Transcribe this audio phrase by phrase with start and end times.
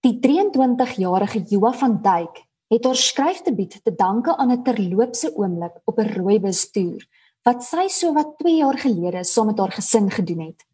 [0.00, 2.38] Die 23-jarige Joa van Duyk
[2.72, 7.04] het haar skryfdebuut te danke aan 'n terloopse oomblik op 'n rooibus toer
[7.44, 10.64] wat sy sowat 2 jaar gelede saam met haar gesin gedoen het.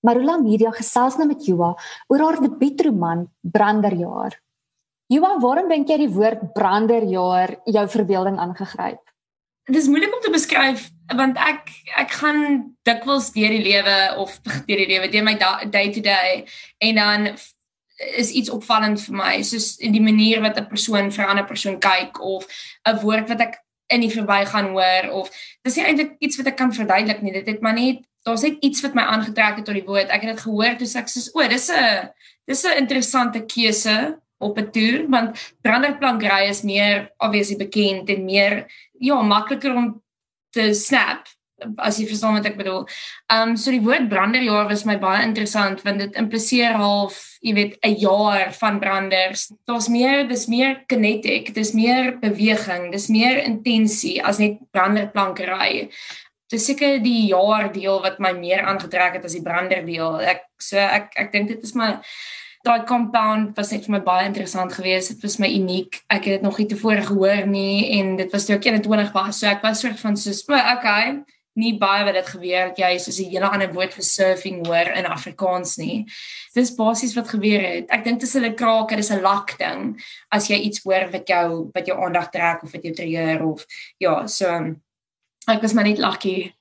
[0.00, 1.74] Marula Media gesels nou met Joa
[2.08, 4.40] oor haar debuutroman Branderjaar.
[5.06, 9.02] Joa, waarom dink jy die woord Branderjaar jou verbeelding aangegryp?
[9.64, 14.40] Dit is moeilik om te beskryf want ek ek gaan dikwels deur die lewe of
[14.42, 15.38] deur die lewe deur my
[15.70, 16.46] day to day
[16.78, 17.36] en dan
[18.16, 21.78] is iets opvallend vir my soos die manier wat 'n persoon vir 'n ander persoon
[21.78, 22.46] kyk of
[22.86, 23.58] 'n woord wat ek
[23.88, 25.30] in die verbygaan hoor of
[25.62, 28.56] dis nie eintlik iets wat ek kan verduidelik nie dit het maar net daar's net
[28.60, 30.10] iets wat my aangetrek het tot die woord.
[30.12, 32.10] Ek het dit gehoor toe ek sê, "O, dis 'n
[32.46, 38.66] dis 'n interessante keuse op 'n toer want branderplankry is meer obviously bekend en meer
[38.98, 40.02] ja, makliker om
[40.50, 41.26] te snap
[41.78, 42.86] as jy verstaan wat ek bedoel.
[43.32, 47.76] Um so die woord branderjaar was my baie interessant want dit impliseer half, jy weet,
[47.82, 49.52] 'n jaar van branders.
[49.66, 55.90] Daar's meer, dis meer kinetic, dis meer beweging, dis meer intensie as net branderplankery
[56.50, 60.18] dis seker die jaar deel wat my meer aangetrek het as die brander deel.
[60.20, 61.96] Ek so ek ek dink dit is my
[62.66, 65.14] daai compound was net vir my baie interessant geweest.
[65.14, 66.02] Dit was my uniek.
[66.12, 69.40] Ek het dit nog nie tevore gehoor nie en dit was toe ek 21 was.
[69.40, 71.20] So ek was soort van so, okay,
[71.56, 74.92] nie baie wat dit gebeur het jy soos 'n hele ander woord vir surfing hoor
[74.96, 76.06] in Afrikaans nie.
[76.54, 77.86] Dis basies wat gebeur het.
[77.90, 81.26] Ek dink dit is 'n kraker, dis 'n lak ding as jy iets hoor wat
[81.28, 83.66] jou wat jou aandag trek of wat jou trigger of
[83.98, 84.76] ja, so
[85.48, 86.52] Ek was maar net lucky.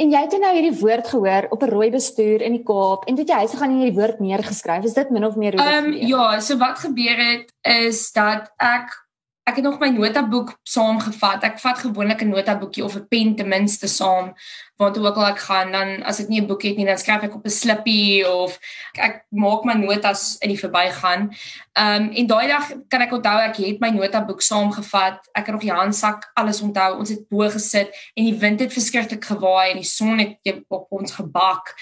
[0.00, 3.14] En jy het nou hierdie woord gehoor op 'n rooi bestuur in die Kaap en
[3.14, 4.84] toe jy huis gegaan en hierdie woord neergeskryf.
[4.84, 8.52] Is dit min of meer hoe dit um, Ja, so wat gebeur het is dat
[8.56, 9.01] ek
[9.42, 11.42] ek het nog my notaboek saamgevat.
[11.42, 14.34] Ek vat gewoonlik 'n notaboekie of 'n pen ten minste saam
[14.76, 15.72] waar toe ook al ek gaan.
[15.72, 18.58] Dan as ek nie 'n boek het nie, dan skryf ek op 'n slippie of
[18.92, 21.34] ek, ek maak my notas in die verbygaan.
[21.72, 25.28] Ehm um, en daai dag kan ek onthou ek het my notaboek saamgevat.
[25.34, 26.98] Ek het nog die handsak alles onthou.
[26.98, 30.86] Ons het bo gesit en die wind het verskriklik gewaai en die son het op
[30.90, 31.74] ons gebak.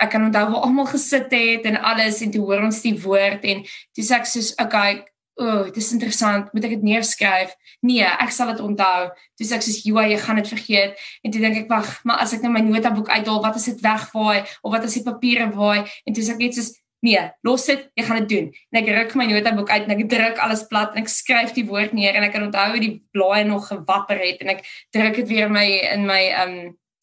[0.00, 3.44] Ek kan onthou waar almal gesit het en alles en toe hoor ons die woord
[3.44, 6.52] en toe sê ek soos okay O, oh, dit is interessant.
[6.54, 7.56] Moet ek dit neerskryf?
[7.82, 9.08] Nee, ek sal dit onthou.
[9.34, 11.02] Toe sê ek soos Joa, jy gaan dit vergeet.
[11.26, 13.82] En toe dink ek, wag, maar as ek nou my notaboek uithaal, wat as dit
[13.82, 15.90] wegvaai of wat as die papiere waai?
[16.06, 16.70] En toe sê ek net soos
[17.04, 18.46] nee, los dit, jy gaan dit doen.
[18.72, 21.66] En ek ruk my notaboek uit en ek druk alles plat en ek skryf die
[21.68, 25.20] woord neer en ek kan onthou hoe die blaaie nog gewapper het en ek druk
[25.20, 26.56] dit weer my in my um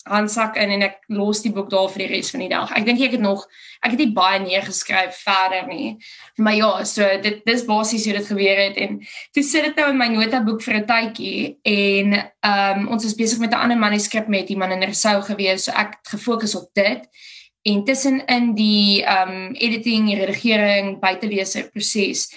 [0.09, 2.71] handsak in en ek los die boek daar vir die res van die dag.
[2.73, 3.43] Ek dink ek het nog
[3.81, 5.97] ek het nie baie neergeskryf verder nie.
[6.37, 8.99] Maar ja, so dit dis basies hoe dit gebeur het en
[9.33, 13.15] toe sit dit nou in my notaboek vir 'n tydjie en ehm um, ons is
[13.15, 16.69] besig met 'n ander manuskrip met iemand in Rousseau gewees, so ek het gefokus op
[16.73, 17.07] dit.
[17.63, 22.29] En tussen in die ehm um, editing, redigering, buitelese proses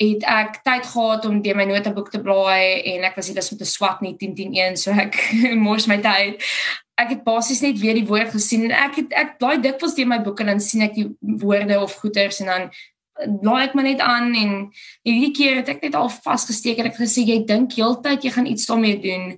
[0.00, 3.50] het ek tyd gehad om deur my notaboek te blaai en ek was nie dis
[3.52, 5.16] met 'n swat nie 10 10 1 so ek
[5.66, 6.40] mors my tyd
[7.00, 10.10] ek het basies net weer die woord gesien en ek het ek blaai dikwels deur
[10.10, 12.70] my boeke en dan sien ek die woorde of goeters en dan
[13.44, 14.52] laai ek my net aan en
[15.06, 18.48] hierdie keer het ek net al vasgesteek en ek gesê jy dink heeltyd jy gaan
[18.48, 19.34] iets daarmee doen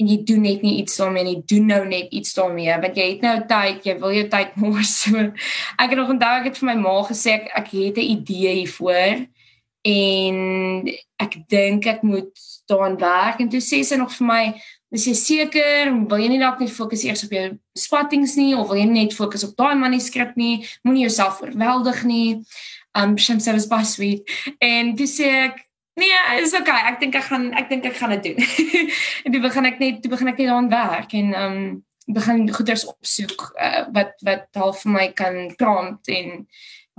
[0.00, 1.36] en jy doen net nie iets daarmee nie.
[1.46, 4.94] Doen nou net iets daarmee want jy het nou tyd jy wil jou tyd mors.
[5.04, 5.26] So
[5.76, 8.54] ek het nog onthou ek het vir my ma gesê ek, ek het 'n idee
[8.62, 9.26] hiervoor
[9.90, 10.88] en
[11.20, 12.32] ek dink ek moet
[12.68, 13.40] daaraan werk.
[13.40, 14.44] En toe sê sy nog vir my
[14.90, 17.46] Is jy seker, wil jy nie dalk net fokus eers op jou
[17.78, 20.64] spattings nie of wil jy net fokus op daai manuskrip nie?
[20.82, 22.28] Moenie jouself oorweldig nie.
[22.98, 24.26] Um Shem sê was baie sweet.
[24.58, 25.60] En dis ek,
[26.00, 26.80] nee, is okay.
[26.90, 28.42] Ek dink ek gaan ek dink ek gaan dit doen.
[29.24, 31.62] en toe begin ek net toe begin ek net aan werk en um
[32.10, 36.46] begin goeders opsoek uh, wat wat half vir my kan prompt en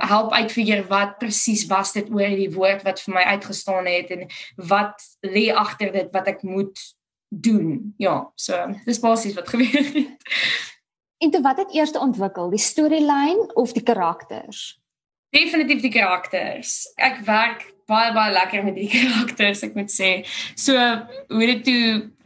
[0.01, 4.25] help uitfigure wat presies was dit oor die woord wat vir my uitgestaan het en
[4.71, 6.79] wat lê agter dit wat ek moet
[7.31, 7.93] doen.
[7.97, 10.29] Ja, so dis basies wat gebeur het.
[11.21, 14.79] En toe wat het eers ontwikkel, die storielyn of die karakters?
[15.31, 16.89] Definitief die karakters.
[16.99, 20.11] Ek werk baie baie lekker met die karakters, ek moet sê.
[20.59, 20.75] So
[21.31, 21.85] hoe dit toe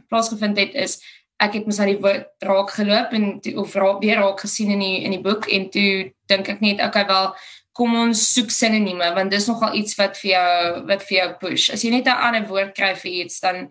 [0.09, 0.97] plaasgevind het is
[1.43, 4.81] ek het mos aan die draak geloop en toe, of raak, weer raak gesien in
[4.81, 5.89] die in die boek en toe
[6.31, 7.33] dink ek net okay wel
[7.75, 11.67] kom ons soek sinonieme want dis nogal iets wat vir jou wat vir jou push.
[11.75, 13.67] As jy net 'n ander woord kry vir iets dan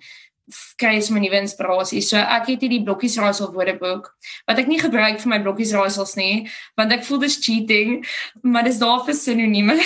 [0.77, 2.03] kry jy 'n nuwe inspirasie.
[2.03, 4.11] So ek het hierdie blokkies raaisel woordeboek
[4.47, 8.05] wat ek nie gebruik vir my blokkies raaisels nie, want ek voel dis cheating,
[8.43, 9.81] maar dis daar vir sinonieme.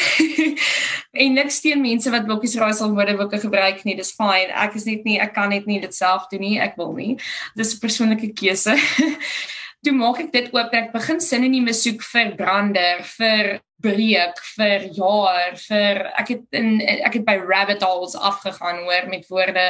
[1.22, 4.50] en niks teen mense wat blokkies raaisel woordeboeke gebruik nie, dis fyn.
[4.50, 7.16] Ek is net nie ek kan net nie dit self doen nie, ek wil nie.
[7.54, 8.74] Dis 'n persoonlike keuse.
[9.84, 14.88] Toe maak ek dit oop en ek begin sinonieme soek vir brander, vir breek vir
[14.96, 19.66] jaar vir ek het in ek het by rabbit holes afgegaan hoor met woorde.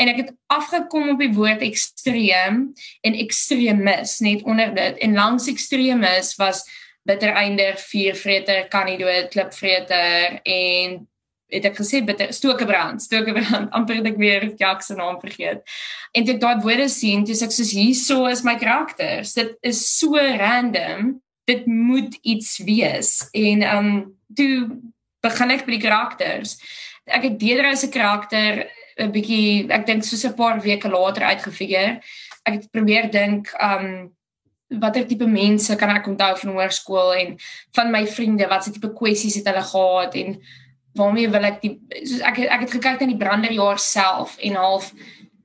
[0.00, 2.62] En ek het afgekom op die woord ekstreem
[3.04, 4.98] en ekstremis net onder dit.
[5.04, 6.64] En langs ekstremis was
[7.08, 10.98] bittereinder vuurvreter kan nie dood klipvreter en
[11.50, 15.64] het ek gesê bitter stokebrand stokebrand amper het ek weer Jack se naam vergeet.
[16.16, 19.34] En dit daai woorde sien dis ek soos hierso is my karakters.
[19.36, 21.18] Dit is so random
[21.50, 23.16] dit moet iets wees.
[23.36, 23.90] En um
[24.34, 24.54] toe
[25.24, 26.56] begin ek by die karakters.
[27.10, 28.64] Ek het Deidre se karakter
[29.00, 32.00] 'n bietjie ek dink soos 'n paar weke later uitgefigure.
[32.46, 34.10] Ek het probeer dink um
[34.78, 37.38] watter tipe mense kan ek onthou van hoërskool en
[37.74, 40.36] van my vriende wat se tipe kwessies het hulle gehad en
[40.94, 41.72] waarmee wil ek die
[42.04, 44.92] soos ek ek het gekyk na die branderjaar self en half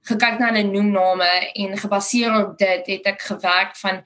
[0.06, 4.04] gekyk na hulle noemname en gebaseer op dit het ek gewerk van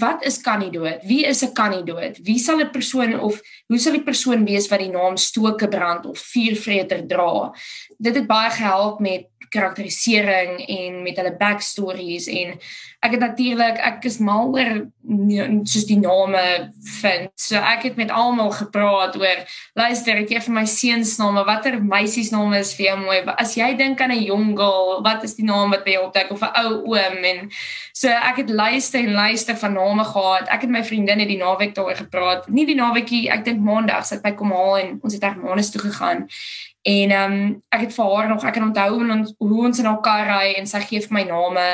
[0.00, 4.08] wat is kandidood wie is 'n kandidood wie sal 'n persoon of hoe sal die
[4.10, 7.52] persoon wees wat die naam stokebrand of vuurvreter dra?
[7.98, 12.54] Dit het baie gehelp met karakterisering en met hulle backstories en
[13.00, 14.72] ek het natuurlik ek is mal oor
[15.64, 16.42] soos die name
[17.00, 17.32] vind.
[17.40, 19.42] So ek het met almal gepraat oor
[19.78, 23.22] luister ek gee vir my seuns name, watter meisies name is vir jou mooi?
[23.40, 26.30] As jy dink aan 'n jong girl, wat is die naam wat by jou opduik
[26.30, 27.50] of 'n ou oom en
[27.92, 30.48] so ek het luister en luister van name gehad.
[30.48, 32.48] Ek het my vriendinne die naweek daaroor gepraat.
[32.48, 35.80] Nie die naweekie, ek dink maandag sit by kom haal en ons het Hermanus toe
[35.80, 36.28] gegaan.
[36.82, 39.78] En ehm um, ek het vir haar nog ek kan onthou hoe ons, hoe ons
[39.78, 41.64] in haar kar ry en sy gee vir my name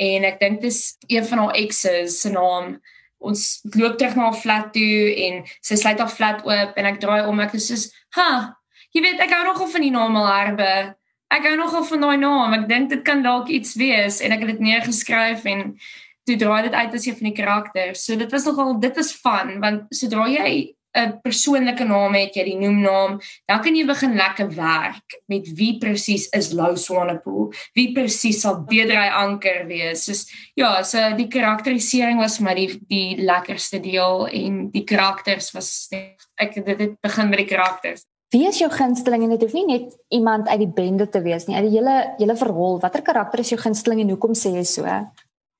[0.00, 2.78] en ek dink dis een van haar exes se naam.
[3.20, 7.00] Ons loop terug na haar flat toe en sy sluit haar flat oop en ek
[7.02, 8.56] draai om ek is soos, "Ha,
[8.94, 10.94] jy weet ek hou nogal van die naam Alherbe.
[11.30, 12.54] Ek hou nogal van daai naam.
[12.54, 15.76] Ek dink dit kan dalk iets wees." En ek het dit neergeskryf en
[16.24, 18.04] toe draai dit uit as een van die karakters.
[18.04, 22.44] So dit was nogal dit is fun want sodra jy 'n persoonlike naam het, jy
[22.44, 27.92] die noemnaam, dan kan jy begin lekker werk met wie presies is Lou Swanepoel, wie
[27.92, 30.06] presies sal Deedrey Anker wees.
[30.06, 35.52] Soos ja, so die karakterisering was vir my die die lekkerste deel en die karakters
[35.54, 38.06] was ek dit het begin met die karakters.
[38.34, 41.46] Wie is jou gunsteling en dit hoef nie net iemand uit die bende te wees
[41.46, 42.80] nie, uit die hele hele verhaal.
[42.82, 44.96] Watter karakter is jou gunsteling en hoekom sê jy so?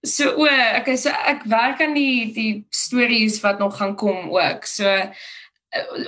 [0.06, 0.46] So o,
[0.80, 4.64] okay, so ek werk aan die die stories wat nog gaan kom ook.
[4.64, 5.10] So eh,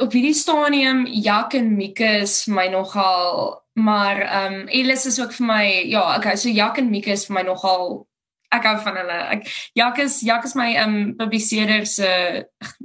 [0.01, 5.33] op hierdie stadium Jak en Mieke is my nogal maar ehm um, Ellis is ook
[5.33, 8.08] vir my ja, okay, so Jak en Mieke is vir my nogal
[8.55, 9.17] ek hou van hulle.
[9.37, 12.09] Ek Jak is Jak is my um publiseerder se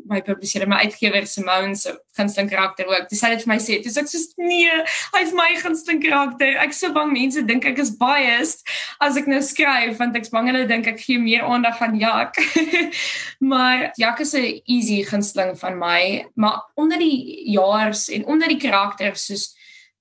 [0.09, 3.07] my publiseerder my uitgewer Simone se gunsteling karakter ook.
[3.09, 4.75] Dis hy het vir my sê, dis ek sê nee,
[5.15, 6.57] hy's my gunsteling karakter.
[6.63, 8.67] Ek so bang mense dink ek is biased
[9.03, 12.37] as ek nou skryf want ek bang hulle dink ek gee meer aandag aan Jak.
[13.53, 18.59] maar Jak is 'n easy gunsteling van my, maar onder die jaars en onder die
[18.59, 19.51] karakters soos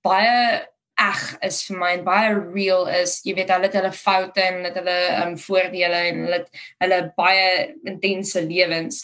[0.02, 0.66] baie
[1.00, 3.20] eg is vir my en baie real is.
[3.26, 6.40] Jy weet hulle het hulle foute en het hulle um, voordele en hulle
[6.84, 7.46] hulle baie
[7.88, 9.02] intense lewens.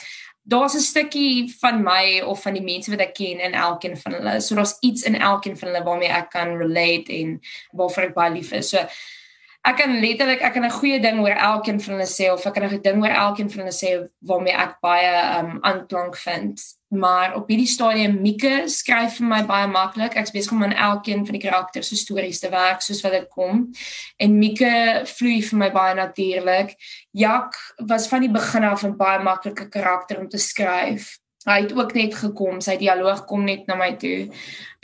[0.49, 4.12] Daar's 'n stukkie van my of van die mense wat ek ken in elkeen van
[4.12, 4.40] hulle.
[4.40, 7.40] So daar's iets in elkeen van hulle waarmee ek kan relate en
[7.73, 8.70] waarvoor ek baie lief is.
[8.70, 8.87] So
[9.65, 12.55] ek kan letterlik ek kan 'n goeie ding oor elkeen van hulle sê of ek
[12.55, 17.35] kan 'n ding oor elkeen van hulle sê waarmee ek baie um aanklank vind maar
[17.35, 20.17] op hierdie stadium Mieke skryf vir my baie maklik.
[20.17, 23.29] Ek's besig om aan elkeen van die karakters se stories te werk soos wat dit
[23.29, 23.67] kom.
[24.17, 26.75] En Mieke vloei vir my baie natuurlik.
[27.12, 27.57] Jak
[27.91, 31.19] was van die begin af 'n baie maklike karakter om te skryf.
[31.49, 34.28] Hy het ook net gekom, sy dialoog kom net na my toe.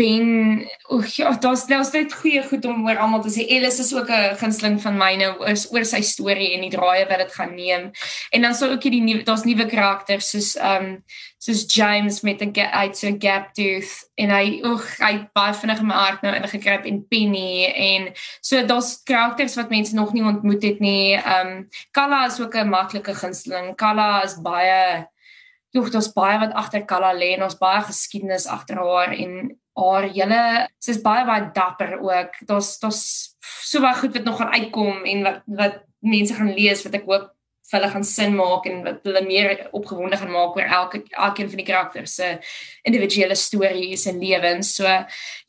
[0.00, 3.44] Ben, oek, ja, daar's daar's net goeie goed om oor almal te sê.
[3.46, 7.18] Ellis is ook 'n gunsteling van myne oor, oor sy storie en die draaie wat
[7.18, 7.90] dit gaan neem.
[8.30, 11.04] En dan sou ook hier die nuwe daar's nuwe karakters soos um
[11.38, 15.86] soos James met 'n uit so gap tooth en hy oek, hy baie vinnig in
[15.86, 20.62] my hart nou ingekruip en Penny en so daar's karakters wat mense nog nie ontmoet
[20.62, 21.14] het nie.
[21.14, 23.76] Um Kalla is ook 'n maklike gunsteling.
[23.76, 25.06] Kalla is baie
[25.74, 30.06] Joh, daar's baie wat agter Kalla lê en ons baie geskiedenis agter haar en haar
[30.06, 30.42] hele
[30.78, 32.36] sy's baie baie dapper ook.
[32.46, 33.02] Daar's daar's
[33.42, 37.08] so baie goed wat nog gaan uitkom en wat wat mense gaan lees wat ek
[37.08, 37.30] hoop
[37.70, 41.48] vir hulle gaan sin maak en wat hulle meer opgewonde gaan maak oor elke elkeen
[41.50, 42.28] van die karakters se
[42.84, 44.74] individuele stories en lewens.
[44.76, 44.84] So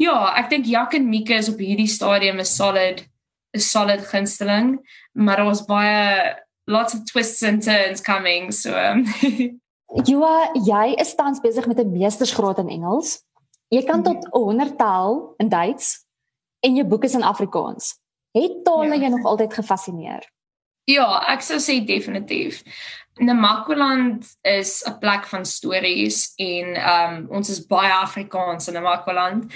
[0.01, 3.05] ja, ek dink Jak en Mieke is op hierdie stadium 'n solid
[3.53, 4.79] 'n solid gunsteling,
[5.13, 6.35] maar daar was baie
[6.67, 8.51] lots of twists and turns coming.
[8.51, 9.05] So um,
[10.05, 13.23] Joa, jy is tans besig met 'n meestersgraad in Engels.
[13.69, 16.05] Jy kan tot 100 taal in Duits
[16.59, 17.95] en jou boek is in Afrikaans.
[18.31, 19.01] Het tale ja.
[19.01, 20.23] jou nog altyd gefassineer?
[20.83, 22.61] Ja, ek sou sê definitief.
[23.17, 29.53] Namakwaland is 'n plek van stories en um, ons is baie Afrikaans in Namakwaland.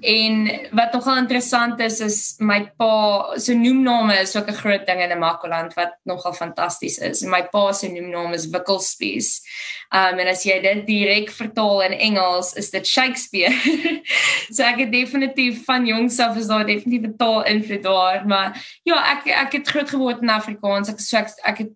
[0.00, 5.00] En wat nogal interessant is is my pa se noemname is ook 'n groot ding
[5.02, 7.22] in Namakwaland wat nogal fantasties is.
[7.22, 9.40] My pa se noemnaam is Wikkelspies.
[9.90, 13.52] Um en as jy dit direk vertaal in Engels is dit Shakespeare.
[14.54, 18.78] so ek het definitief van jongs af is daar definitief 'n taal invloed daar, maar
[18.82, 20.88] ja, ek ek het groot geword in Afrikaans.
[20.88, 21.72] Ek so ek, ek het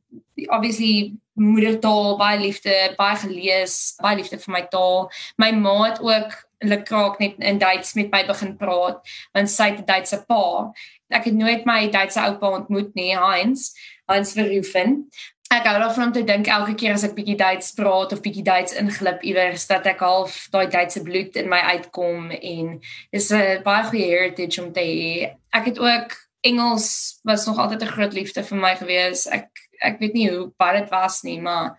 [0.48, 5.10] obviously moedertaal baie liefde, baie gelees, baie liefde vir my taal.
[5.36, 9.02] My ma het ook hulle kraak net in Duits met my begin praat
[9.34, 10.72] want sy het 'n Duitse pa.
[11.10, 13.72] Ek het nooit my Duitse oupa ontmoet nie, Heinz,
[14.08, 15.08] Heinz Verhoeven.
[15.52, 18.44] Ek hou daarvan om te dink elke keer as ek bietjie Duits praat of bietjie
[18.44, 22.80] Duits inglip iewers dat ek half daai Duitse bloed in my uitkom en
[23.12, 25.36] dis 'n baie goeie heritage om te hê.
[25.52, 29.26] Ek het ook Engels was nog altyd 'n groot liefde vir my gewees.
[29.26, 29.48] Ek
[29.80, 31.76] ek weet nie hoe baie dit was nie, maar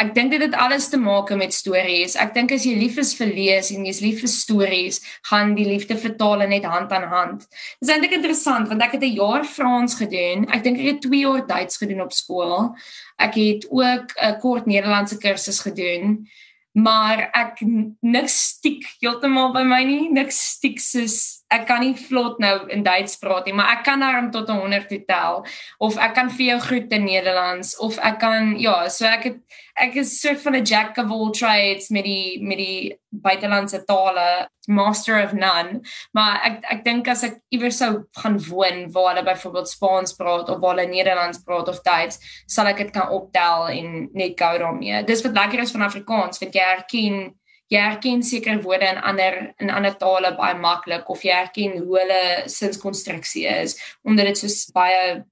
[0.00, 2.16] ek dink dit het alles te maak met stories.
[2.16, 5.66] Ek dink as jy lief is vir lees en jy's lief vir stories, gaan die
[5.68, 7.46] liefde vertaal net hand aan hand.
[7.80, 10.48] Dit is eintlik interessant want ek het 'n jaar Frans gedoen.
[10.50, 12.74] Ek dink ek het 2 jaar Duits gedoen op skool.
[13.18, 16.26] Ek het ook 'n kort Nederlandse kursus gedoen.
[16.72, 17.60] Maar ek
[18.00, 20.08] niks stiek heeltemal by my nie.
[20.08, 24.00] Niks stiek soos ek kan nie vlot nou in Duits praat nie, maar ek kan
[24.00, 25.42] daarom tot 100 tel
[25.78, 29.60] of ek kan vir jou groet in Nederlands of ek kan ja, so ek het
[29.80, 34.48] ek is soort van 'n jack of all trades met die met die buitelandse tale,
[34.66, 35.80] master of none.
[36.12, 40.48] Maar ek ek dink as ek iewers sou gaan woon waar hulle byvoorbeeld Spaans praat
[40.48, 44.58] of waar hulle Nederlands praat of Duits, sal ek dit kan optel en net gou
[44.58, 45.04] daarmee.
[45.04, 47.34] Dis wat lekker is van Afrikaans, want jy herken
[47.72, 51.98] jy herken sekere woorde in ander in ander tale baie maklik of jy herken hoe
[51.98, 55.22] hulle sinskonstruksie is omdat dit so baie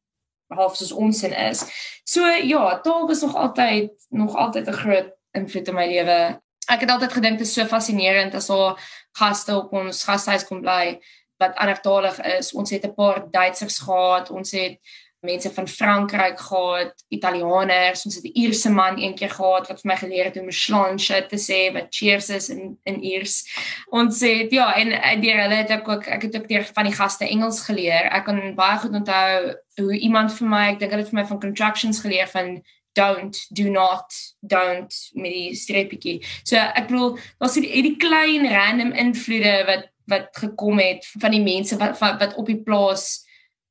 [0.50, 1.62] half soos ons in is.
[2.04, 6.40] So ja, taal was nog altyd nog altyd 'n groot invloed in my lewe.
[6.66, 8.78] Ek het altyd gedink dit is so fascinerend as al
[9.18, 11.00] gaste op ons gashuis kom bly
[11.38, 12.52] wat andertalig is.
[12.52, 14.78] Ons het 'n paar Duitsers gehad, ons het
[15.20, 19.96] mense van Frankryk gehad, Italianers, ons het 'n Ierse man eendag gehad wat vir my
[19.96, 23.44] geleer het hoe om slanche te sê wat cheers is in in Iers.
[23.90, 26.94] Ons het ja, en deur hulle het ek ook ek het ook deur van die
[26.94, 28.08] gaste Engels geleer.
[28.12, 31.26] Ek kan baie goed onthou hoe iemand vir my, ek dink hulle het vir my
[31.26, 32.62] van contractions geleer van
[32.92, 36.26] don't do not don't met die streepie.
[36.44, 41.42] So ek bedoel, daar's hierdie die klein random invloede wat wat gekom het van die
[41.42, 43.28] mense wat wat op die plaas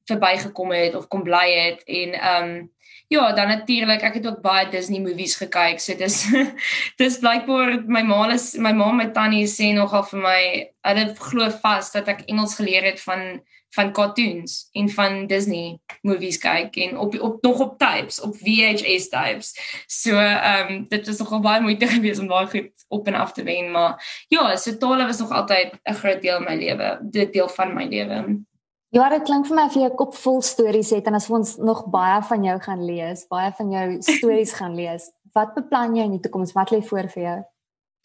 [0.09, 2.69] verbygekom het of kom bly het en ehm um,
[3.09, 5.79] ja, dan natuurlik, ek het ook baie Disney movies gekyk.
[5.81, 6.27] So dis
[7.01, 10.41] dis blykbaar my ma is my ma met Tannie sê nogal vir my,
[10.85, 13.39] hulle glo vas dat ek Engels geleer het van
[13.77, 19.09] van cartoons en van Disney movies kyk en op op nog op tapes, op VHS
[19.09, 19.51] tapes.
[19.85, 23.33] So ehm um, dit was nogal baie moeite geweest om daai goed op en af
[23.33, 27.33] te wen, maar ja, so tale was nog altyd 'n groot deel my lewe, dit
[27.33, 28.45] deel van my lewe.
[28.89, 31.58] Ja, dit klink vir my of jy 'n kop vol stories het en as ons
[31.58, 35.12] nog baie van jou gaan lees, baie van jou stories gaan lees.
[35.34, 36.53] Wat beplan jy in die toekoms?
[36.53, 37.39] Wat lê voor vir jou?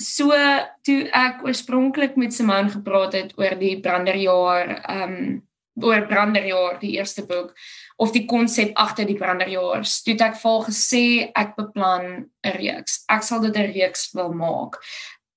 [0.03, 0.29] So,
[0.83, 5.43] toe ek oorspronklik met Simone gepraat het oor die Branderjaar, ehm um,
[5.83, 7.55] oor Branderjaar, die eerste boek
[7.97, 13.05] of die konsep agter die Branderjaar, toe ek vol gesê ek beplan 'n reeks.
[13.09, 14.79] Ek sal dit 'n reeks wil maak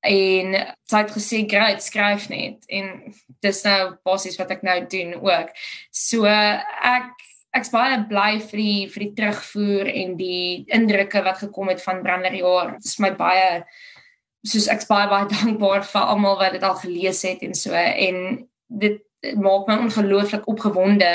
[0.07, 0.55] en
[0.87, 2.91] sy het gesê great skryf net en
[3.43, 5.51] dis nou basies wat ek nou doen ook.
[5.91, 7.11] So ek
[7.57, 12.03] ek's baie bly vir die vir die terugvoer en die indrukke wat gekom het van
[12.05, 12.77] Branderjaar.
[12.77, 13.63] Dit is my baie
[14.47, 18.47] soos ek's baie baie dankbaar vir almal wat dit al gelees het en so en
[18.67, 19.03] dit
[19.35, 21.11] maak my ongelooflik opgewonde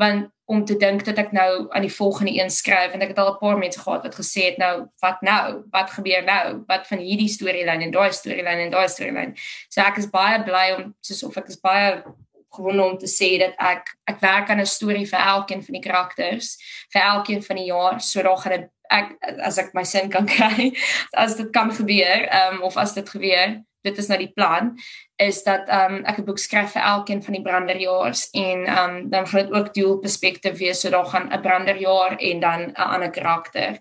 [0.00, 3.20] want om te dink dat ek nou aan die volgende een skryf en ek het
[3.22, 5.62] al 'n paar mense gehad wat gesê het nou wat nou?
[5.70, 6.64] Wat gebeur nou?
[6.66, 9.36] Wat van hierdie storielyn en daai storielyn en daai storielyn
[9.68, 12.02] so ek is baie bly om soos of ek is baie
[12.50, 15.86] gewonde om te sê dat ek ek werk aan 'n storie vir elkeen van die
[15.88, 16.56] karakters
[16.92, 19.14] vir elkeen van die jaar so daar gaan ek
[19.46, 20.72] as ek my sin kan kry
[21.14, 24.72] as dit kan gebeur um, of as dit gebeur dit is nou die plan
[25.16, 29.26] is dat um, ek 'n boek skryf vir elkeen van die branderjaars en um, dan
[29.26, 33.10] gaan dit ook dual perspektief wees so daar gaan 'n branderjaar en dan 'n ander
[33.10, 33.78] karakter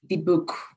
[0.00, 0.72] die boek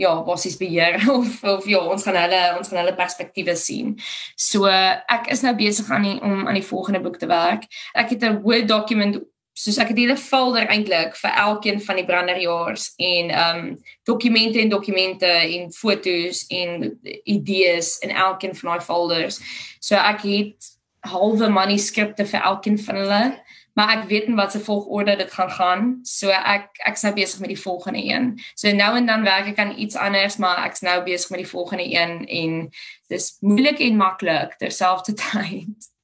[0.00, 3.96] ja basies beheer of of ja ons gaan hulle ons gaan hulle perspektiewe sien.
[4.36, 7.66] So ek is nou besig aan die, om aan die volgende boek te werk.
[7.94, 9.20] Ek het 'n Word dokument
[9.60, 13.78] soos ek het 'n hele folder eintlik vir elkeen van die branderjaars en ehm um,
[14.04, 19.40] dokumente en dokumente en fotos en idees in elkeen van daai folders.
[19.80, 23.24] So ek het halwe manuskripte vir elkeen van hulle
[23.72, 25.84] maar ek weet nie wat se volgorde dit gaan gaan.
[26.02, 28.32] So ek ek's nou besig met die volgende een.
[28.54, 31.48] So nou en dan werk ek aan iets anders, maar ek's nou besig met die
[31.48, 32.58] volgende een en
[33.08, 35.88] dis moeilik en maklik terselfdertyd.